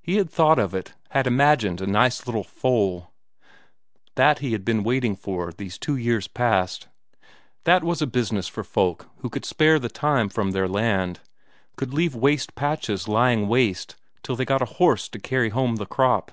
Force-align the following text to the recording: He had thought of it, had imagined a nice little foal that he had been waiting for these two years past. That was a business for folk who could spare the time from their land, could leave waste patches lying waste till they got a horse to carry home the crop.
He 0.00 0.18
had 0.18 0.30
thought 0.30 0.60
of 0.60 0.72
it, 0.72 0.94
had 1.10 1.26
imagined 1.26 1.80
a 1.80 1.86
nice 1.88 2.28
little 2.28 2.44
foal 2.44 3.10
that 4.14 4.38
he 4.38 4.52
had 4.52 4.64
been 4.64 4.84
waiting 4.84 5.16
for 5.16 5.50
these 5.50 5.78
two 5.78 5.96
years 5.96 6.28
past. 6.28 6.86
That 7.64 7.82
was 7.82 8.00
a 8.00 8.06
business 8.06 8.46
for 8.46 8.62
folk 8.62 9.08
who 9.18 9.28
could 9.28 9.44
spare 9.44 9.80
the 9.80 9.88
time 9.88 10.28
from 10.28 10.52
their 10.52 10.68
land, 10.68 11.18
could 11.76 11.92
leave 11.92 12.14
waste 12.14 12.54
patches 12.54 13.08
lying 13.08 13.48
waste 13.48 13.96
till 14.22 14.36
they 14.36 14.44
got 14.44 14.62
a 14.62 14.74
horse 14.78 15.08
to 15.08 15.18
carry 15.18 15.48
home 15.48 15.74
the 15.74 15.86
crop. 15.86 16.30